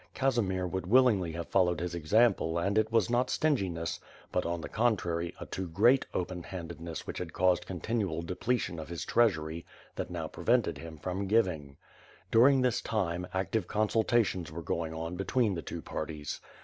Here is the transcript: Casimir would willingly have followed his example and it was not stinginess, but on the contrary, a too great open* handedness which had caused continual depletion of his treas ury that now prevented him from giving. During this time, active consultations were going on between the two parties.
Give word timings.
Casimir 0.15 0.65
would 0.65 0.87
willingly 0.87 1.31
have 1.33 1.49
followed 1.49 1.79
his 1.79 1.93
example 1.93 2.57
and 2.57 2.75
it 2.75 2.91
was 2.91 3.07
not 3.07 3.29
stinginess, 3.29 3.99
but 4.31 4.47
on 4.47 4.59
the 4.59 4.67
contrary, 4.67 5.31
a 5.39 5.45
too 5.45 5.67
great 5.67 6.07
open* 6.11 6.41
handedness 6.41 7.05
which 7.05 7.19
had 7.19 7.33
caused 7.33 7.67
continual 7.67 8.23
depletion 8.23 8.79
of 8.79 8.89
his 8.89 9.05
treas 9.05 9.35
ury 9.35 9.63
that 9.95 10.09
now 10.09 10.27
prevented 10.27 10.79
him 10.79 10.97
from 10.97 11.27
giving. 11.27 11.77
During 12.31 12.61
this 12.63 12.81
time, 12.81 13.27
active 13.31 13.67
consultations 13.67 14.51
were 14.51 14.63
going 14.63 14.91
on 14.95 15.17
between 15.17 15.53
the 15.53 15.61
two 15.61 15.83
parties. 15.83 16.41